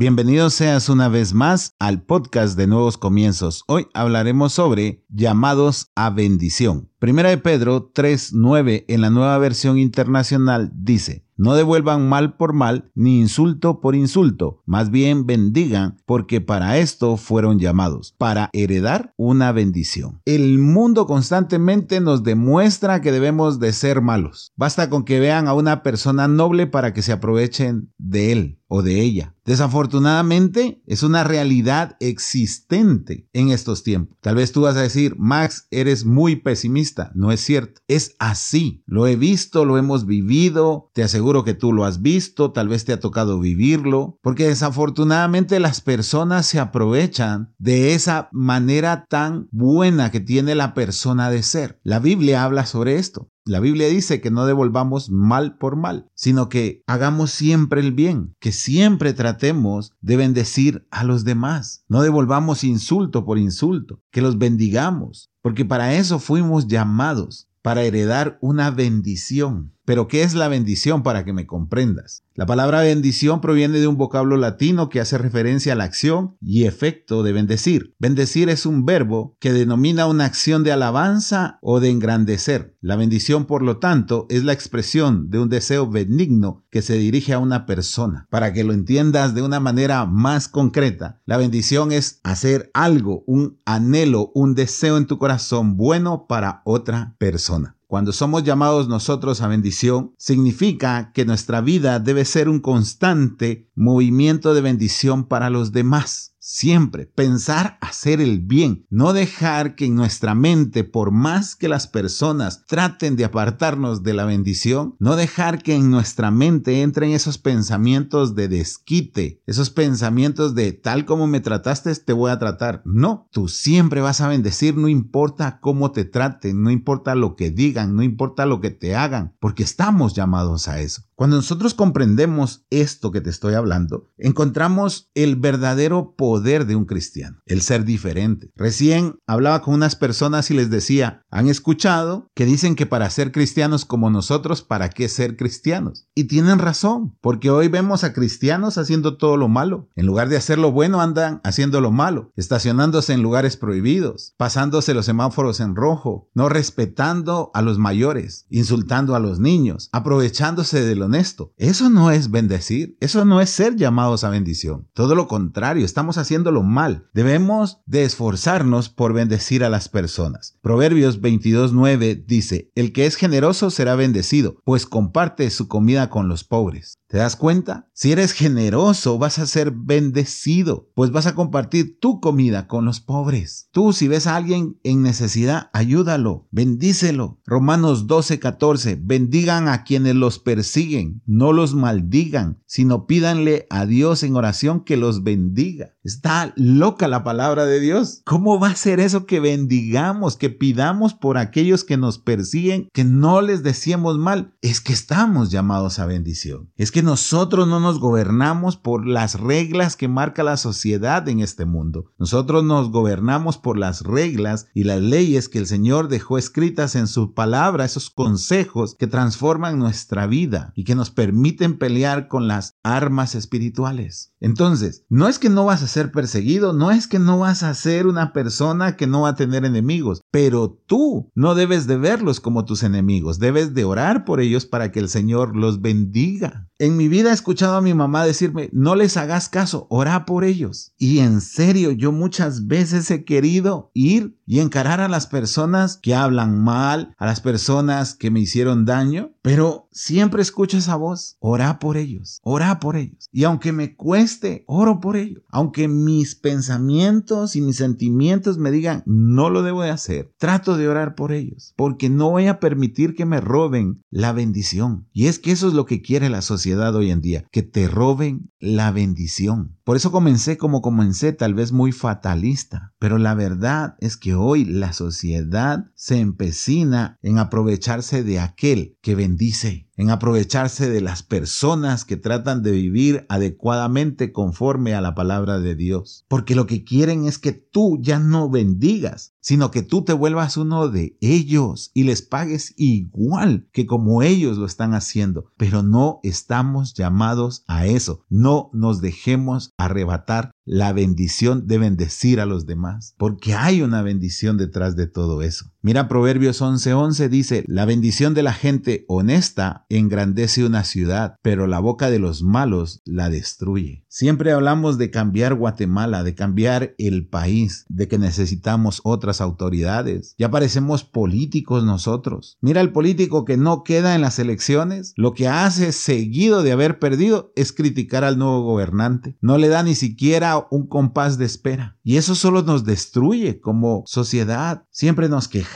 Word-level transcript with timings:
Bienvenido 0.00 0.48
seas 0.48 0.88
una 0.88 1.08
vez 1.08 1.34
más 1.34 1.74
al 1.80 2.02
podcast 2.04 2.56
de 2.56 2.68
Nuevos 2.68 2.96
Comienzos. 2.96 3.64
Hoy 3.66 3.88
hablaremos 3.94 4.52
sobre 4.52 5.04
llamados 5.08 5.90
a 5.96 6.10
bendición. 6.10 6.88
Primera 6.98 7.28
de 7.28 7.38
Pedro 7.38 7.92
3.9 7.92 8.84
en 8.88 9.00
la 9.02 9.10
nueva 9.10 9.38
versión 9.38 9.78
internacional 9.78 10.72
dice, 10.74 11.28
no 11.38 11.54
devuelvan 11.54 12.08
mal 12.08 12.36
por 12.36 12.52
mal 12.52 12.90
ni 12.96 13.20
insulto 13.20 13.80
por 13.80 13.94
insulto, 13.94 14.60
más 14.66 14.90
bien 14.90 15.24
bendigan 15.24 15.96
porque 16.04 16.40
para 16.40 16.78
esto 16.78 17.16
fueron 17.16 17.60
llamados, 17.60 18.16
para 18.18 18.50
heredar 18.52 19.14
una 19.16 19.52
bendición. 19.52 20.20
El 20.24 20.58
mundo 20.58 21.06
constantemente 21.06 22.00
nos 22.00 22.24
demuestra 22.24 23.00
que 23.00 23.12
debemos 23.12 23.60
de 23.60 23.72
ser 23.72 24.02
malos. 24.02 24.52
Basta 24.56 24.90
con 24.90 25.04
que 25.04 25.20
vean 25.20 25.46
a 25.46 25.54
una 25.54 25.84
persona 25.84 26.26
noble 26.26 26.66
para 26.66 26.92
que 26.92 27.02
se 27.02 27.12
aprovechen 27.12 27.92
de 27.98 28.32
él 28.32 28.58
o 28.66 28.82
de 28.82 29.00
ella. 29.00 29.34
Desafortunadamente 29.44 30.82
es 30.86 31.02
una 31.02 31.24
realidad 31.24 31.96
existente 32.00 33.28
en 33.32 33.50
estos 33.50 33.82
tiempos. 33.82 34.18
Tal 34.20 34.34
vez 34.34 34.52
tú 34.52 34.62
vas 34.62 34.76
a 34.76 34.82
decir, 34.82 35.14
Max, 35.18 35.68
eres 35.70 36.04
muy 36.04 36.36
pesimista. 36.36 36.87
No 37.14 37.32
es 37.32 37.40
cierto. 37.40 37.80
Es 37.88 38.14
así. 38.18 38.82
Lo 38.86 39.06
he 39.06 39.16
visto, 39.16 39.64
lo 39.64 39.78
hemos 39.78 40.06
vivido. 40.06 40.90
Te 40.94 41.02
aseguro 41.02 41.44
que 41.44 41.54
tú 41.54 41.72
lo 41.72 41.84
has 41.84 42.02
visto. 42.02 42.52
Tal 42.52 42.68
vez 42.68 42.84
te 42.84 42.92
ha 42.92 43.00
tocado 43.00 43.38
vivirlo. 43.40 44.18
Porque 44.22 44.48
desafortunadamente 44.48 45.60
las 45.60 45.80
personas 45.80 46.46
se 46.46 46.58
aprovechan 46.58 47.54
de 47.58 47.94
esa 47.94 48.28
manera 48.32 49.06
tan 49.08 49.48
buena 49.50 50.10
que 50.10 50.20
tiene 50.20 50.54
la 50.54 50.74
persona 50.74 51.30
de 51.30 51.42
ser. 51.42 51.80
La 51.82 51.98
Biblia 51.98 52.44
habla 52.44 52.66
sobre 52.66 52.96
esto. 52.96 53.28
La 53.48 53.60
Biblia 53.60 53.88
dice 53.88 54.20
que 54.20 54.30
no 54.30 54.44
devolvamos 54.44 55.08
mal 55.10 55.56
por 55.56 55.74
mal, 55.74 56.10
sino 56.14 56.50
que 56.50 56.82
hagamos 56.86 57.30
siempre 57.30 57.80
el 57.80 57.92
bien, 57.92 58.34
que 58.40 58.52
siempre 58.52 59.14
tratemos 59.14 59.92
de 60.02 60.18
bendecir 60.18 60.86
a 60.90 61.02
los 61.02 61.24
demás. 61.24 61.82
No 61.88 62.02
devolvamos 62.02 62.62
insulto 62.62 63.24
por 63.24 63.38
insulto, 63.38 64.02
que 64.10 64.20
los 64.20 64.36
bendigamos, 64.36 65.30
porque 65.48 65.64
para 65.64 65.94
eso 65.94 66.18
fuimos 66.18 66.66
llamados, 66.68 67.48
para 67.62 67.82
heredar 67.82 68.36
una 68.42 68.70
bendición. 68.70 69.72
Pero 69.88 70.06
¿qué 70.06 70.22
es 70.22 70.34
la 70.34 70.48
bendición 70.48 71.02
para 71.02 71.24
que 71.24 71.32
me 71.32 71.46
comprendas? 71.46 72.22
La 72.34 72.44
palabra 72.44 72.82
bendición 72.82 73.40
proviene 73.40 73.78
de 73.78 73.86
un 73.86 73.96
vocablo 73.96 74.36
latino 74.36 74.90
que 74.90 75.00
hace 75.00 75.16
referencia 75.16 75.72
a 75.72 75.76
la 75.76 75.84
acción 75.84 76.36
y 76.42 76.64
efecto 76.64 77.22
de 77.22 77.32
bendecir. 77.32 77.94
Bendecir 77.98 78.50
es 78.50 78.66
un 78.66 78.84
verbo 78.84 79.34
que 79.40 79.50
denomina 79.50 80.04
una 80.04 80.26
acción 80.26 80.62
de 80.62 80.72
alabanza 80.72 81.58
o 81.62 81.80
de 81.80 81.88
engrandecer. 81.88 82.76
La 82.82 82.96
bendición, 82.96 83.46
por 83.46 83.62
lo 83.62 83.78
tanto, 83.78 84.26
es 84.28 84.44
la 84.44 84.52
expresión 84.52 85.30
de 85.30 85.38
un 85.38 85.48
deseo 85.48 85.88
benigno 85.88 86.66
que 86.70 86.82
se 86.82 86.98
dirige 86.98 87.32
a 87.32 87.38
una 87.38 87.64
persona. 87.64 88.26
Para 88.28 88.52
que 88.52 88.64
lo 88.64 88.74
entiendas 88.74 89.34
de 89.34 89.40
una 89.40 89.58
manera 89.58 90.04
más 90.04 90.48
concreta, 90.48 91.22
la 91.24 91.38
bendición 91.38 91.92
es 91.92 92.20
hacer 92.24 92.70
algo, 92.74 93.24
un 93.26 93.58
anhelo, 93.64 94.32
un 94.34 94.54
deseo 94.54 94.98
en 94.98 95.06
tu 95.06 95.16
corazón 95.16 95.78
bueno 95.78 96.26
para 96.28 96.60
otra 96.66 97.16
persona. 97.16 97.77
Cuando 97.88 98.12
somos 98.12 98.44
llamados 98.44 98.86
nosotros 98.86 99.40
a 99.40 99.48
bendición, 99.48 100.12
significa 100.18 101.10
que 101.14 101.24
nuestra 101.24 101.62
vida 101.62 101.98
debe 102.00 102.26
ser 102.26 102.50
un 102.50 102.60
constante 102.60 103.70
movimiento 103.74 104.52
de 104.52 104.60
bendición 104.60 105.24
para 105.26 105.48
los 105.48 105.72
demás. 105.72 106.36
Siempre 106.50 107.04
pensar 107.04 107.76
hacer 107.82 108.22
el 108.22 108.40
bien, 108.40 108.86
no 108.88 109.12
dejar 109.12 109.74
que 109.74 109.84
en 109.84 109.94
nuestra 109.94 110.34
mente, 110.34 110.82
por 110.82 111.10
más 111.10 111.54
que 111.54 111.68
las 111.68 111.86
personas 111.86 112.64
traten 112.64 113.16
de 113.16 113.26
apartarnos 113.26 114.02
de 114.02 114.14
la 114.14 114.24
bendición, 114.24 114.96
no 114.98 115.14
dejar 115.14 115.62
que 115.62 115.74
en 115.74 115.90
nuestra 115.90 116.30
mente 116.30 116.80
entren 116.80 117.10
esos 117.10 117.36
pensamientos 117.36 118.34
de 118.34 118.48
desquite, 118.48 119.42
esos 119.44 119.68
pensamientos 119.68 120.54
de 120.54 120.72
tal 120.72 121.04
como 121.04 121.26
me 121.26 121.40
trataste, 121.40 121.94
te 121.96 122.14
voy 122.14 122.30
a 122.30 122.38
tratar. 122.38 122.80
No, 122.86 123.28
tú 123.30 123.48
siempre 123.48 124.00
vas 124.00 124.22
a 124.22 124.28
bendecir, 124.28 124.74
no 124.74 124.88
importa 124.88 125.60
cómo 125.60 125.92
te 125.92 126.06
traten, 126.06 126.62
no 126.62 126.70
importa 126.70 127.14
lo 127.14 127.36
que 127.36 127.50
digan, 127.50 127.94
no 127.94 128.02
importa 128.02 128.46
lo 128.46 128.62
que 128.62 128.70
te 128.70 128.96
hagan, 128.96 129.36
porque 129.38 129.64
estamos 129.64 130.14
llamados 130.14 130.66
a 130.66 130.80
eso. 130.80 131.02
Cuando 131.14 131.36
nosotros 131.36 131.74
comprendemos 131.74 132.64
esto 132.70 133.10
que 133.10 133.20
te 133.20 133.28
estoy 133.28 133.52
hablando, 133.54 134.08
encontramos 134.16 135.10
el 135.14 135.34
verdadero 135.34 136.14
poder 136.16 136.37
de 136.40 136.76
un 136.76 136.84
cristiano, 136.84 137.38
el 137.46 137.62
ser 137.62 137.84
diferente. 137.84 138.50
Recién 138.54 139.16
hablaba 139.26 139.62
con 139.62 139.74
unas 139.74 139.96
personas 139.96 140.50
y 140.50 140.54
les 140.54 140.70
decía, 140.70 141.24
han 141.30 141.48
escuchado 141.48 142.30
que 142.34 142.44
dicen 142.44 142.76
que 142.76 142.86
para 142.86 143.10
ser 143.10 143.32
cristianos 143.32 143.84
como 143.84 144.10
nosotros, 144.10 144.62
¿para 144.62 144.88
qué 144.90 145.08
ser 145.08 145.36
cristianos? 145.36 146.06
Y 146.14 146.24
tienen 146.24 146.58
razón, 146.58 147.16
porque 147.20 147.50
hoy 147.50 147.68
vemos 147.68 148.04
a 148.04 148.12
cristianos 148.12 148.78
haciendo 148.78 149.16
todo 149.16 149.36
lo 149.36 149.48
malo. 149.48 149.88
En 149.96 150.06
lugar 150.06 150.28
de 150.28 150.36
hacer 150.36 150.58
lo 150.58 150.70
bueno, 150.70 151.00
andan 151.00 151.40
haciendo 151.42 151.80
lo 151.80 151.90
malo, 151.90 152.32
estacionándose 152.36 153.12
en 153.12 153.22
lugares 153.22 153.56
prohibidos, 153.56 154.34
pasándose 154.36 154.94
los 154.94 155.06
semáforos 155.06 155.58
en 155.58 155.74
rojo, 155.74 156.28
no 156.34 156.48
respetando 156.48 157.50
a 157.54 157.62
los 157.62 157.78
mayores, 157.78 158.46
insultando 158.50 159.16
a 159.16 159.20
los 159.20 159.40
niños, 159.40 159.88
aprovechándose 159.92 160.84
de 160.84 160.94
los 160.94 161.08
honesto. 161.08 161.52
Eso 161.56 161.88
no 161.88 162.10
es 162.10 162.30
bendecir, 162.30 162.96
eso 163.00 163.24
no 163.24 163.40
es 163.40 163.50
ser 163.50 163.76
llamados 163.76 164.22
a 164.22 164.30
bendición. 164.30 164.86
Todo 164.92 165.14
lo 165.14 165.26
contrario, 165.26 165.84
estamos 165.84 166.18
haciéndolo 166.28 166.62
mal. 166.62 167.08
Debemos 167.14 167.80
de 167.86 168.04
esforzarnos 168.04 168.90
por 168.90 169.14
bendecir 169.14 169.64
a 169.64 169.70
las 169.70 169.88
personas. 169.88 170.58
Proverbios 170.60 171.22
22.9 171.22 172.26
dice, 172.26 172.70
el 172.74 172.92
que 172.92 173.06
es 173.06 173.16
generoso 173.16 173.70
será 173.70 173.94
bendecido, 173.94 174.60
pues 174.64 174.84
comparte 174.84 175.48
su 175.48 175.68
comida 175.68 176.10
con 176.10 176.28
los 176.28 176.44
pobres. 176.44 176.98
¿Te 177.08 177.16
das 177.16 177.36
cuenta? 177.36 177.88
Si 177.94 178.12
eres 178.12 178.32
generoso, 178.32 179.18
vas 179.18 179.38
a 179.38 179.46
ser 179.46 179.70
bendecido, 179.70 180.90
pues 180.94 181.10
vas 181.10 181.26
a 181.26 181.34
compartir 181.34 181.98
tu 181.98 182.20
comida 182.20 182.66
con 182.68 182.84
los 182.84 183.00
pobres. 183.00 183.70
Tú, 183.72 183.94
si 183.94 184.08
ves 184.08 184.26
a 184.26 184.36
alguien 184.36 184.78
en 184.82 185.02
necesidad, 185.02 185.70
ayúdalo, 185.72 186.46
bendícelo. 186.50 187.40
Romanos 187.46 188.06
12:14, 188.06 188.98
bendigan 189.00 189.68
a 189.68 189.84
quienes 189.84 190.16
los 190.16 190.38
persiguen, 190.38 191.22
no 191.24 191.54
los 191.54 191.74
maldigan, 191.74 192.62
sino 192.66 193.06
pídanle 193.06 193.66
a 193.70 193.86
Dios 193.86 194.22
en 194.22 194.36
oración 194.36 194.84
que 194.84 194.98
los 194.98 195.22
bendiga. 195.22 195.94
Está 196.18 196.52
loca 196.56 197.06
la 197.06 197.22
palabra 197.22 197.64
de 197.64 197.78
Dios. 197.78 198.22
¿Cómo 198.24 198.58
va 198.58 198.70
a 198.70 198.74
ser 198.74 198.98
eso 198.98 199.24
que 199.24 199.38
bendigamos, 199.38 200.36
que 200.36 200.50
pidamos 200.50 201.14
por 201.14 201.38
aquellos 201.38 201.84
que 201.84 201.96
nos 201.96 202.18
persiguen, 202.18 202.88
que 202.92 203.04
no 203.04 203.40
les 203.40 203.62
decíamos 203.62 204.18
mal? 204.18 204.52
Es 204.60 204.80
que 204.80 204.92
estamos 204.92 205.52
llamados 205.52 206.00
a 206.00 206.06
bendición. 206.06 206.72
Es 206.74 206.90
que 206.90 207.04
nosotros 207.04 207.68
no 207.68 207.78
nos 207.78 208.00
gobernamos 208.00 208.76
por 208.76 209.06
las 209.06 209.38
reglas 209.38 209.94
que 209.94 210.08
marca 210.08 210.42
la 210.42 210.56
sociedad 210.56 211.28
en 211.28 211.38
este 211.38 211.66
mundo. 211.66 212.10
Nosotros 212.18 212.64
nos 212.64 212.90
gobernamos 212.90 213.56
por 213.56 213.78
las 213.78 214.00
reglas 214.00 214.66
y 214.74 214.82
las 214.82 215.00
leyes 215.00 215.48
que 215.48 215.58
el 215.60 215.68
Señor 215.68 216.08
dejó 216.08 216.36
escritas 216.36 216.96
en 216.96 217.06
su 217.06 217.32
palabra, 217.32 217.84
esos 217.84 218.10
consejos 218.10 218.96
que 218.98 219.06
transforman 219.06 219.78
nuestra 219.78 220.26
vida 220.26 220.72
y 220.74 220.82
que 220.82 220.96
nos 220.96 221.12
permiten 221.12 221.78
pelear 221.78 222.26
con 222.26 222.48
las 222.48 222.74
armas 222.82 223.36
espirituales. 223.36 224.32
Entonces, 224.40 225.04
no 225.08 225.28
es 225.28 225.38
que 225.38 225.48
no 225.48 225.64
vas 225.64 225.82
a 225.82 225.88
ser 225.88 226.12
perseguido, 226.12 226.72
no 226.72 226.90
es 226.90 227.08
que 227.08 227.18
no 227.18 227.38
vas 227.38 227.62
a 227.62 227.74
ser 227.74 228.06
una 228.06 228.32
persona 228.32 228.96
que 228.96 229.06
no 229.06 229.22
va 229.22 229.30
a 229.30 229.34
tener 229.34 229.64
enemigos, 229.64 230.20
pero 230.30 230.80
tú 230.86 231.30
no 231.34 231.54
debes 231.54 231.86
de 231.86 231.96
verlos 231.96 232.40
como 232.40 232.64
tus 232.64 232.82
enemigos, 232.82 233.38
debes 233.38 233.74
de 233.74 233.84
orar 233.84 234.24
por 234.24 234.40
ellos 234.40 234.66
para 234.66 234.92
que 234.92 235.00
el 235.00 235.08
Señor 235.08 235.56
los 235.56 235.80
bendiga. 235.80 236.68
En 236.80 236.96
mi 236.96 237.08
vida 237.08 237.30
he 237.30 237.34
escuchado 237.34 237.76
a 237.76 237.80
mi 237.80 237.92
mamá 237.92 238.24
decirme, 238.24 238.70
no 238.72 238.94
les 238.94 239.16
hagas 239.16 239.48
caso, 239.48 239.88
ora 239.90 240.24
por 240.24 240.44
ellos. 240.44 240.92
Y 240.96 241.18
en 241.18 241.40
serio, 241.40 241.90
yo 241.90 242.12
muchas 242.12 242.68
veces 242.68 243.10
he 243.10 243.24
querido 243.24 243.90
ir 243.94 244.38
y 244.46 244.60
encarar 244.60 245.00
a 245.00 245.08
las 245.08 245.26
personas 245.26 245.96
que 245.96 246.14
hablan 246.14 246.62
mal, 246.62 247.16
a 247.18 247.26
las 247.26 247.40
personas 247.40 248.14
que 248.14 248.30
me 248.30 248.38
hicieron 248.38 248.84
daño, 248.84 249.32
pero 249.42 249.88
siempre 249.90 250.40
escucho 250.40 250.78
esa 250.78 250.94
voz, 250.94 251.36
ora 251.40 251.80
por 251.80 251.96
ellos, 251.96 252.38
ora 252.44 252.78
por 252.78 252.94
ellos. 252.94 253.28
Y 253.32 253.42
aunque 253.42 253.72
me 253.72 253.96
cueste, 253.96 254.62
oro 254.68 255.00
por 255.00 255.16
ellos. 255.16 255.42
Aunque 255.50 255.88
mis 255.88 256.36
pensamientos 256.36 257.56
y 257.56 257.60
mis 257.60 257.76
sentimientos 257.76 258.56
me 258.56 258.70
digan, 258.70 259.02
no 259.04 259.50
lo 259.50 259.62
debo 259.64 259.82
de 259.82 259.90
hacer, 259.90 260.32
trato 260.38 260.76
de 260.76 260.88
orar 260.88 261.16
por 261.16 261.32
ellos, 261.32 261.74
porque 261.76 262.08
no 262.08 262.30
voy 262.30 262.46
a 262.46 262.60
permitir 262.60 263.16
que 263.16 263.26
me 263.26 263.40
roben 263.40 264.04
la 264.10 264.32
bendición. 264.32 265.08
Y 265.12 265.26
es 265.26 265.40
que 265.40 265.50
eso 265.50 265.66
es 265.66 265.74
lo 265.74 265.84
que 265.84 266.02
quiere 266.02 266.30
la 266.30 266.40
sociedad 266.40 266.67
hoy 266.74 267.10
en 267.10 267.20
día, 267.20 267.44
que 267.50 267.62
te 267.62 267.88
roben 267.88 268.50
la 268.58 268.90
bendición. 268.90 269.76
Por 269.84 269.96
eso 269.96 270.12
comencé 270.12 270.58
como 270.58 270.82
comencé, 270.82 271.32
tal 271.32 271.54
vez 271.54 271.72
muy 271.72 271.92
fatalista, 271.92 272.92
pero 272.98 273.18
la 273.18 273.34
verdad 273.34 273.96
es 274.00 274.16
que 274.16 274.34
hoy 274.34 274.64
la 274.64 274.92
sociedad 274.92 275.86
se 275.94 276.18
empecina 276.18 277.18
en 277.22 277.38
aprovecharse 277.38 278.22
de 278.22 278.40
aquel 278.40 278.96
que 279.00 279.14
bendice. 279.14 279.87
En 279.98 280.10
aprovecharse 280.10 280.88
de 280.88 281.00
las 281.00 281.22
personas 281.22 282.04
que 282.04 282.16
tratan 282.16 282.62
de 282.62 282.70
vivir 282.70 283.26
adecuadamente 283.28 284.32
conforme 284.32 284.94
a 284.94 285.00
la 285.00 285.14
palabra 285.14 285.58
de 285.58 285.74
Dios. 285.74 286.24
Porque 286.28 286.54
lo 286.54 286.66
que 286.66 286.84
quieren 286.84 287.26
es 287.26 287.38
que 287.38 287.52
tú 287.52 287.98
ya 288.00 288.20
no 288.20 288.48
bendigas, 288.48 289.34
sino 289.40 289.70
que 289.72 289.82
tú 289.82 290.04
te 290.04 290.12
vuelvas 290.12 290.56
uno 290.56 290.88
de 290.88 291.18
ellos 291.20 291.90
y 291.94 292.04
les 292.04 292.22
pagues 292.22 292.74
igual 292.76 293.68
que 293.72 293.86
como 293.86 294.22
ellos 294.22 294.56
lo 294.56 294.66
están 294.66 294.94
haciendo. 294.94 295.50
Pero 295.56 295.82
no 295.82 296.20
estamos 296.22 296.94
llamados 296.94 297.64
a 297.66 297.86
eso. 297.86 298.24
No 298.28 298.70
nos 298.72 299.00
dejemos 299.00 299.72
arrebatar 299.78 300.52
la 300.64 300.92
bendición 300.92 301.66
de 301.66 301.78
bendecir 301.78 302.40
a 302.40 302.46
los 302.46 302.66
demás, 302.66 303.14
porque 303.16 303.54
hay 303.54 303.80
una 303.80 304.02
bendición 304.02 304.58
detrás 304.58 304.96
de 304.96 305.06
todo 305.06 305.40
eso. 305.40 305.72
Mira 305.80 306.08
Proverbios 306.08 306.60
11:11 306.60 307.28
dice, 307.28 307.64
la 307.68 307.84
bendición 307.84 308.34
de 308.34 308.42
la 308.42 308.52
gente 308.52 309.04
honesta 309.06 309.86
engrandece 309.88 310.64
una 310.64 310.82
ciudad, 310.82 311.36
pero 311.40 311.68
la 311.68 311.78
boca 311.78 312.10
de 312.10 312.18
los 312.18 312.42
malos 312.42 313.00
la 313.04 313.30
destruye. 313.30 314.04
Siempre 314.08 314.50
hablamos 314.50 314.98
de 314.98 315.12
cambiar 315.12 315.54
Guatemala, 315.54 316.24
de 316.24 316.34
cambiar 316.34 316.96
el 316.98 317.28
país, 317.28 317.86
de 317.88 318.08
que 318.08 318.18
necesitamos 318.18 319.00
otras 319.04 319.40
autoridades. 319.40 320.34
Ya 320.36 320.50
parecemos 320.50 321.04
políticos 321.04 321.84
nosotros. 321.84 322.58
Mira 322.60 322.80
el 322.80 322.90
político 322.90 323.44
que 323.44 323.56
no 323.56 323.84
queda 323.84 324.16
en 324.16 324.20
las 324.20 324.40
elecciones, 324.40 325.12
lo 325.16 325.32
que 325.32 325.46
hace 325.46 325.92
seguido 325.92 326.64
de 326.64 326.72
haber 326.72 326.98
perdido 326.98 327.52
es 327.54 327.72
criticar 327.72 328.24
al 328.24 328.36
nuevo 328.36 328.62
gobernante. 328.62 329.36
No 329.40 329.58
le 329.58 329.68
da 329.68 329.84
ni 329.84 329.94
siquiera 329.94 330.66
un 330.72 330.88
compás 330.88 331.38
de 331.38 331.44
espera. 331.44 331.96
Y 332.02 332.16
eso 332.16 332.34
solo 332.34 332.62
nos 332.62 332.84
destruye 332.84 333.60
como 333.60 334.02
sociedad. 334.06 334.84
Siempre 334.90 335.28
nos 335.28 335.46
quejamos, 335.46 335.67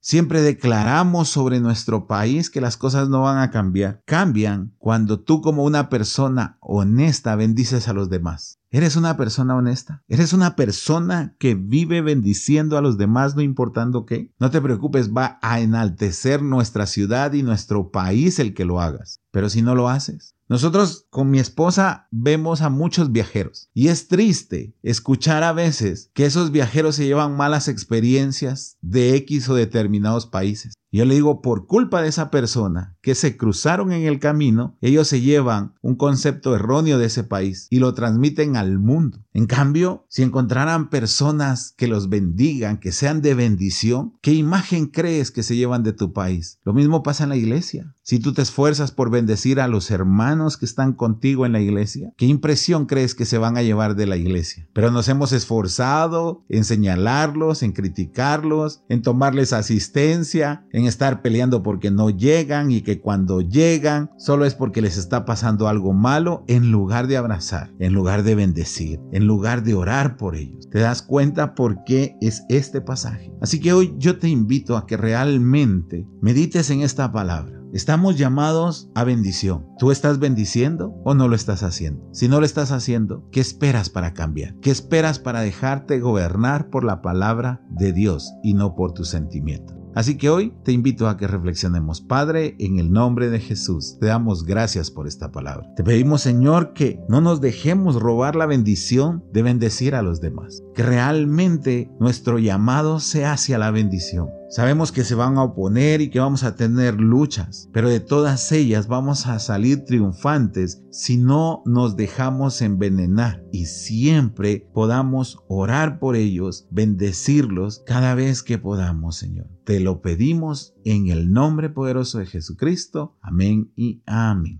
siempre 0.00 0.42
declaramos 0.42 1.28
sobre 1.28 1.60
nuestro 1.60 2.06
país 2.06 2.50
que 2.50 2.60
las 2.60 2.76
cosas 2.76 3.08
no 3.08 3.22
van 3.22 3.38
a 3.38 3.50
cambiar. 3.50 4.02
Cambian 4.06 4.74
cuando 4.78 5.20
tú 5.20 5.40
como 5.40 5.64
una 5.64 5.88
persona 5.88 6.58
honesta 6.60 7.36
bendices 7.36 7.88
a 7.88 7.92
los 7.92 8.10
demás. 8.10 8.58
¿Eres 8.70 8.96
una 8.96 9.16
persona 9.16 9.56
honesta? 9.56 10.04
¿Eres 10.08 10.32
una 10.32 10.54
persona 10.54 11.34
que 11.38 11.54
vive 11.54 12.02
bendiciendo 12.02 12.78
a 12.78 12.80
los 12.80 12.98
demás 12.98 13.34
no 13.34 13.42
importando 13.42 14.06
qué? 14.06 14.32
No 14.38 14.50
te 14.50 14.60
preocupes, 14.60 15.12
va 15.12 15.38
a 15.42 15.60
enaltecer 15.60 16.42
nuestra 16.42 16.86
ciudad 16.86 17.32
y 17.32 17.42
nuestro 17.42 17.90
país 17.90 18.38
el 18.38 18.54
que 18.54 18.64
lo 18.64 18.80
hagas. 18.80 19.20
Pero 19.32 19.48
si 19.48 19.62
no 19.62 19.74
lo 19.74 19.88
haces, 19.88 20.36
nosotros 20.50 21.06
con 21.10 21.30
mi 21.30 21.38
esposa 21.38 22.08
vemos 22.10 22.60
a 22.60 22.70
muchos 22.70 23.12
viajeros 23.12 23.70
y 23.72 23.86
es 23.86 24.08
triste 24.08 24.74
escuchar 24.82 25.44
a 25.44 25.52
veces 25.52 26.10
que 26.12 26.24
esos 26.24 26.50
viajeros 26.50 26.96
se 26.96 27.06
llevan 27.06 27.36
malas 27.36 27.68
experiencias 27.68 28.76
de 28.80 29.14
X 29.14 29.48
o 29.48 29.54
determinados 29.54 30.26
países. 30.26 30.74
Yo 30.92 31.04
le 31.04 31.14
digo, 31.14 31.40
por 31.40 31.66
culpa 31.66 32.02
de 32.02 32.08
esa 32.08 32.30
persona 32.30 32.96
que 33.00 33.14
se 33.14 33.36
cruzaron 33.36 33.92
en 33.92 34.06
el 34.06 34.18
camino, 34.18 34.76
ellos 34.80 35.06
se 35.06 35.20
llevan 35.20 35.74
un 35.82 35.94
concepto 35.94 36.54
erróneo 36.54 36.98
de 36.98 37.06
ese 37.06 37.22
país 37.22 37.68
y 37.70 37.78
lo 37.78 37.94
transmiten 37.94 38.56
al 38.56 38.78
mundo. 38.78 39.24
En 39.32 39.46
cambio, 39.46 40.04
si 40.08 40.22
encontraran 40.22 40.90
personas 40.90 41.74
que 41.76 41.86
los 41.86 42.08
bendigan, 42.08 42.78
que 42.78 42.90
sean 42.90 43.22
de 43.22 43.34
bendición, 43.34 44.14
¿qué 44.20 44.32
imagen 44.32 44.86
crees 44.86 45.30
que 45.30 45.44
se 45.44 45.54
llevan 45.54 45.84
de 45.84 45.92
tu 45.92 46.12
país? 46.12 46.58
Lo 46.64 46.72
mismo 46.72 47.04
pasa 47.04 47.22
en 47.22 47.30
la 47.30 47.36
iglesia. 47.36 47.94
Si 48.02 48.18
tú 48.18 48.32
te 48.32 48.42
esfuerzas 48.42 48.90
por 48.90 49.10
bendecir 49.10 49.60
a 49.60 49.68
los 49.68 49.92
hermanos 49.92 50.56
que 50.56 50.64
están 50.64 50.94
contigo 50.94 51.46
en 51.46 51.52
la 51.52 51.60
iglesia, 51.60 52.12
¿qué 52.16 52.26
impresión 52.26 52.86
crees 52.86 53.14
que 53.14 53.24
se 53.24 53.38
van 53.38 53.56
a 53.56 53.62
llevar 53.62 53.94
de 53.94 54.06
la 54.08 54.16
iglesia? 54.16 54.66
Pero 54.72 54.90
nos 54.90 55.08
hemos 55.08 55.30
esforzado 55.30 56.44
en 56.48 56.64
señalarlos, 56.64 57.62
en 57.62 57.70
criticarlos, 57.70 58.82
en 58.88 59.02
tomarles 59.02 59.52
asistencia, 59.52 60.66
en 60.80 60.86
estar 60.86 61.22
peleando 61.22 61.62
porque 61.62 61.90
no 61.90 62.10
llegan 62.10 62.70
y 62.70 62.82
que 62.82 63.00
cuando 63.00 63.40
llegan 63.40 64.10
solo 64.18 64.44
es 64.44 64.54
porque 64.54 64.82
les 64.82 64.96
está 64.96 65.24
pasando 65.24 65.68
algo 65.68 65.92
malo 65.92 66.44
en 66.48 66.72
lugar 66.72 67.06
de 67.06 67.16
abrazar, 67.16 67.70
en 67.78 67.92
lugar 67.92 68.22
de 68.22 68.34
bendecir, 68.34 69.00
en 69.12 69.26
lugar 69.26 69.62
de 69.62 69.74
orar 69.74 70.16
por 70.16 70.36
ellos. 70.36 70.68
¿Te 70.70 70.80
das 70.80 71.02
cuenta 71.02 71.54
por 71.54 71.84
qué 71.84 72.16
es 72.20 72.44
este 72.48 72.80
pasaje? 72.80 73.32
Así 73.40 73.60
que 73.60 73.72
hoy 73.72 73.94
yo 73.98 74.18
te 74.18 74.28
invito 74.28 74.76
a 74.76 74.86
que 74.86 74.96
realmente 74.96 76.06
medites 76.20 76.70
en 76.70 76.80
esta 76.80 77.12
palabra. 77.12 77.60
Estamos 77.72 78.18
llamados 78.18 78.90
a 78.96 79.04
bendición. 79.04 79.64
¿Tú 79.78 79.92
estás 79.92 80.18
bendiciendo 80.18 80.92
o 81.04 81.14
no 81.14 81.28
lo 81.28 81.36
estás 81.36 81.62
haciendo? 81.62 82.04
Si 82.12 82.26
no 82.26 82.40
lo 82.40 82.46
estás 82.46 82.72
haciendo, 82.72 83.28
¿qué 83.30 83.38
esperas 83.38 83.90
para 83.90 84.12
cambiar? 84.12 84.56
¿Qué 84.60 84.72
esperas 84.72 85.20
para 85.20 85.40
dejarte 85.40 86.00
gobernar 86.00 86.68
por 86.68 86.82
la 86.82 87.00
palabra 87.00 87.62
de 87.70 87.92
Dios 87.92 88.32
y 88.42 88.54
no 88.54 88.74
por 88.74 88.92
tus 88.92 89.08
sentimientos? 89.08 89.79
Así 89.94 90.16
que 90.16 90.30
hoy 90.30 90.52
te 90.64 90.72
invito 90.72 91.08
a 91.08 91.16
que 91.16 91.26
reflexionemos. 91.26 92.00
Padre, 92.00 92.56
en 92.58 92.78
el 92.78 92.92
nombre 92.92 93.28
de 93.28 93.40
Jesús, 93.40 93.98
te 93.98 94.06
damos 94.06 94.44
gracias 94.44 94.90
por 94.90 95.06
esta 95.06 95.32
palabra. 95.32 95.72
Te 95.74 95.84
pedimos, 95.84 96.22
Señor, 96.22 96.72
que 96.72 97.00
no 97.08 97.20
nos 97.20 97.40
dejemos 97.40 97.96
robar 98.00 98.36
la 98.36 98.46
bendición 98.46 99.24
de 99.32 99.42
bendecir 99.42 99.94
a 99.94 100.02
los 100.02 100.20
demás. 100.20 100.62
Que 100.74 100.82
realmente 100.82 101.90
nuestro 101.98 102.38
llamado 102.38 103.00
sea 103.00 103.32
hacia 103.32 103.58
la 103.58 103.70
bendición 103.70 104.28
Sabemos 104.50 104.90
que 104.90 105.04
se 105.04 105.14
van 105.14 105.38
a 105.38 105.44
oponer 105.44 106.00
y 106.00 106.10
que 106.10 106.18
vamos 106.18 106.42
a 106.42 106.56
tener 106.56 107.00
luchas, 107.00 107.68
pero 107.72 107.88
de 107.88 108.00
todas 108.00 108.50
ellas 108.50 108.88
vamos 108.88 109.28
a 109.28 109.38
salir 109.38 109.84
triunfantes 109.84 110.82
si 110.90 111.18
no 111.18 111.62
nos 111.66 111.94
dejamos 111.94 112.60
envenenar 112.60 113.44
y 113.52 113.66
siempre 113.66 114.68
podamos 114.74 115.38
orar 115.46 116.00
por 116.00 116.16
ellos, 116.16 116.66
bendecirlos 116.72 117.84
cada 117.86 118.16
vez 118.16 118.42
que 118.42 118.58
podamos, 118.58 119.14
Señor. 119.14 119.46
Te 119.64 119.78
lo 119.78 120.02
pedimos 120.02 120.74
en 120.84 121.10
el 121.10 121.30
nombre 121.30 121.70
poderoso 121.70 122.18
de 122.18 122.26
Jesucristo. 122.26 123.16
Amén 123.22 123.70
y 123.76 124.02
amén. 124.04 124.58